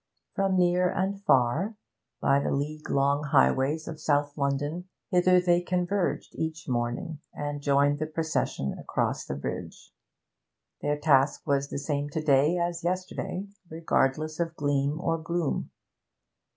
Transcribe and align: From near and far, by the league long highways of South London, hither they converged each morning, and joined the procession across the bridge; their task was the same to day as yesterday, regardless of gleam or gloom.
From 0.33 0.57
near 0.57 0.89
and 0.89 1.21
far, 1.25 1.75
by 2.19 2.39
the 2.39 2.49
league 2.49 2.89
long 2.89 3.25
highways 3.25 3.87
of 3.87 3.99
South 3.99 4.35
London, 4.35 4.89
hither 5.11 5.39
they 5.39 5.61
converged 5.61 6.33
each 6.33 6.67
morning, 6.67 7.19
and 7.35 7.61
joined 7.61 7.99
the 7.99 8.07
procession 8.07 8.73
across 8.79 9.25
the 9.27 9.35
bridge; 9.35 9.93
their 10.81 10.97
task 10.97 11.45
was 11.45 11.69
the 11.69 11.77
same 11.77 12.09
to 12.09 12.21
day 12.23 12.57
as 12.57 12.83
yesterday, 12.83 13.45
regardless 13.69 14.39
of 14.39 14.55
gleam 14.55 14.99
or 14.99 15.19
gloom. 15.19 15.69